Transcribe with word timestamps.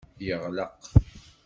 Yeɣleq. 0.27 0.75